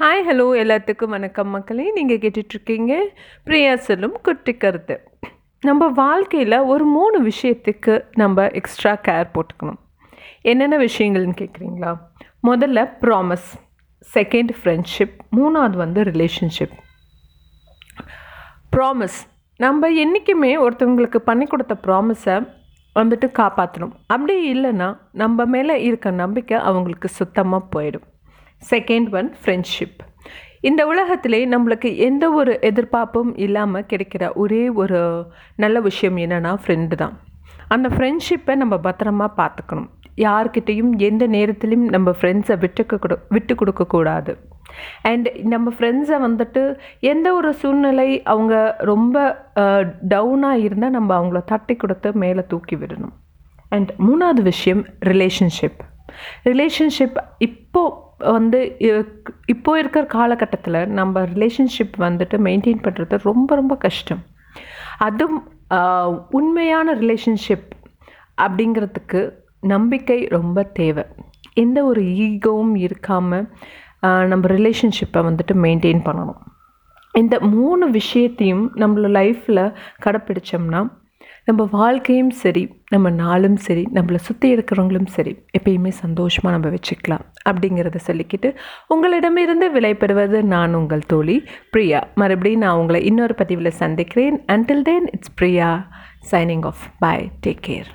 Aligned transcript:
Hi 0.00 0.22
hello 0.28 0.44
எல்லாத்துக்கும் 0.60 1.12
வணக்கம் 1.14 1.48
மக்களே. 1.48 1.92
நீங்கள் 1.92 2.18
கேட்டுட்ருக்கீங்க 2.18 2.92
பிரியா 3.44 3.76
செல்லும் 3.76 4.14
குட்டி 4.22 4.52
கருத்து. 4.56 4.94
நம்ம 5.60 5.88
வாழ்க்கையில் 5.88 6.56
ஒரு 6.72 6.84
மூணு 6.84 7.18
விஷயத்துக்கு 7.22 7.94
நம்ம 8.14 8.46
எக்ஸ்ட்ரா 8.60 8.92
கேர் 9.08 9.28
போட்டுக்கணும். 9.34 9.78
என்னென்ன 10.42 10.76
விஷயங்கள்னு 10.76 11.34
கேட்குறீங்களா 11.40 11.90
முதல்ல 12.48 12.84
ப்ராமிஸ் 13.00 13.50
செகண்ட் 14.14 14.52
ஃப்ரெண்ட்ஷிப் 14.58 15.14
மூணாவது 15.36 15.76
வந்து 15.76 16.02
ரிலேஷன்ஷிப் 16.02 16.74
ப்ராமிஸ் 18.76 19.18
நம்ம 19.56 19.90
என்றைக்குமே 20.04 20.52
ஒருத்தவங்களுக்கு 20.68 21.16
பண்ணி 21.16 21.46
கொடுத்த 21.46 21.76
ப்ராமிஸை 21.86 22.38
வந்துட்டு 23.00 23.28
காப்பாற்றணும் 23.40 23.92
அப்படி 24.06 24.38
இல்லைன்னா 24.54 24.88
நம்ம 25.12 25.44
மேலே 25.56 25.76
இருக்க 25.82 26.10
நம்பிக்கை 26.22 26.58
அவங்களுக்கு 26.70 27.08
சுத்தமாக 27.08 27.70
போயிடும். 27.74 28.06
செகண்ட் 28.70 29.10
ஒன் 29.10 29.28
ஃப்ரெண்ட்ஷிப் 29.42 30.00
இந்த 30.60 30.82
உலகத்திலே 30.86 31.38
நம்மளுக்கு 31.46 31.96
எந்த 31.96 32.24
ஒரு 32.30 32.52
எதிர்பார்ப்பும் 32.60 33.30
இல்லாமல் 33.36 33.88
கிடைக்கிற 33.92 34.24
ஒரே 34.34 34.68
ஒரு 34.82 35.00
நல்ல 35.56 35.80
விஷயம் 35.80 36.16
என்னென்னா 36.16 36.52
ஃப்ரெண்டு 36.64 36.94
தான். 36.94 37.14
அந்த 37.68 37.88
ஃப்ரெண்ட்ஷிப்பை 37.88 38.54
நம்ம 38.54 38.74
பத்திரமா 38.84 39.26
பார்த்துக்கணும். 39.40 39.90
யார்கிட்டையும் 40.16 40.92
எந்த 41.08 41.26
நேரத்துலையும் 41.26 41.86
நம்ம 41.94 42.10
ஃப்ரெண்ட்ஸை 42.20 42.56
விட்டுக்க 42.64 42.98
கொடு 42.98 43.16
விட்டு 43.28 43.54
கொடுக்கக்கூடாது 43.54 44.32
அண்ட் 45.02 45.28
நம்ம 45.52 45.72
ஃப்ரெண்ட்ஸை 45.78 46.18
வந்துட்டு 46.26 46.62
எந்த 47.12 47.28
ஒரு 47.34 47.50
சூழ்நிலை 47.54 48.08
அவங்க 48.32 48.54
ரொம்ப 48.90 49.16
டவுனாக 50.14 50.62
இருந்தால் 50.66 50.90
நம்ம 50.90 51.10
அவங்கள 51.20 51.40
தட்டி 51.44 51.76
கொடுத்து 51.76 52.12
மேலே 52.12 52.44
தூக்கி 52.48 52.76
விடணும். 52.76 53.14
அண்ட் 53.68 53.92
மூணாவது 54.08 54.42
விஷயம் 54.42 54.84
ரிலேஷன்ஷிப் 55.10 55.80
ரிலேஷன்ஷிப் 56.44 57.18
இப்போது 57.38 57.94
வந்து 58.34 58.58
இப்போ 59.52 59.72
இருக்கிற 59.80 60.04
காலகட்டத்தில் 60.16 60.78
நம்ம 60.98 61.22
ரிலேஷன்ஷிப் 61.34 61.96
வந்துட்டு 62.06 62.36
மெயின்டைன் 62.46 62.82
பண்ணுறது 62.86 63.18
ரொம்ப 63.28 63.50
ரொம்ப 63.60 63.74
கஷ்டம். 63.84 64.22
அதுவும் 65.06 65.42
உண்மையான 66.38 66.94
ரிலேஷன்ஷிப் 67.02 67.68
அப்படிங்கிறதுக்கு 68.44 69.20
நம்பிக்கை 69.74 70.18
ரொம்ப 70.36 70.62
தேவை. 70.80 71.04
எந்த 71.64 71.78
ஒரு 71.90 72.02
ஈகோவும் 72.26 72.74
இருக்காமல் 72.86 73.46
நம்ம 74.30 74.44
ரிலேஷன்ஷிப்பை 74.56 75.20
வந்துட்டு 75.28 75.54
மெயின்டைன் 75.64 76.02
பண்ணணும். 76.08 76.40
இந்த 77.20 77.36
மூணு 77.54 77.84
விஷயத்தையும் 77.98 78.64
நம்மளோட 78.82 79.10
லைஃப்பில் 79.18 79.64
கடைப்பிடிச்சோம்னா 80.04 80.80
நம்ம 81.44 81.68
வாழ்க்கையும் 81.70 82.30
சரி 82.30 82.62
நம்ம 82.88 83.10
நாளும் 83.10 83.56
சரி 83.56 83.88
நம்மளை 83.94 84.14
சுற்றி 84.14 84.54
இருக்கிறவங்களும் 84.54 85.06
சரி 85.06 85.32
எப்பயுமே 85.58 85.88
சந்தோஷமாக 85.88 86.56
நம்ம 86.56 86.76
வச்சுக்கலாம் 86.76 87.24
அப்படிங்கிறத 87.50 87.98
சொல்லிக்கிட்டு 88.06 88.54
உங்களிடமிருந்து 88.88 89.80
விலைபெறுவது 89.80 90.42
நான் 90.42 90.74
உங்கள் 90.74 91.06
தோழி 91.06 91.44
பிரியா. 91.70 92.08
மறுபடியும் 92.14 92.60
நான் 92.60 92.76
உங்களை 92.76 93.04
இன்னொரு 93.04 93.34
பதிவில் 93.34 93.78
சந்திக்கிறேன். 93.82 94.44
Until 94.44 94.82
then 94.82 95.08
it's 95.12 95.34
Priya 95.34 95.88
signing 96.30 96.64
off 96.64 96.84
bye 96.98 97.30
take 97.46 97.62
care 97.66 97.90